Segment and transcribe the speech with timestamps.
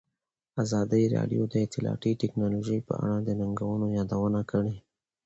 [0.63, 4.75] ازادي راډیو د اطلاعاتی تکنالوژي په اړه د ننګونو یادونه کړې.